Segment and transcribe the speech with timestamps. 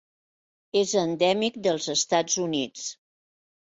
[0.79, 2.89] És endèmic dels Estats Units.